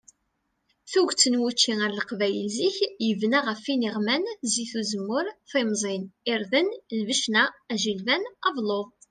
Tuget 0.91 1.21
n 1.31 1.35
wučči 1.41 1.73
ar 1.85 1.91
leqbayel 1.99 2.47
zik 2.55 2.77
yebna 3.07 3.39
ɣef 3.47 3.63
iniɣman, 3.73 4.23
zit 4.53 4.71
uzemmur, 4.79 5.25
timẓin, 5.49 6.03
irden, 6.33 6.67
lbecna, 6.99 7.43
ajilban, 7.73 8.23
abelluḍ. 8.47 8.87